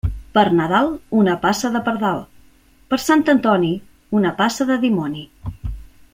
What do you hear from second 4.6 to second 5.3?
de dimoni.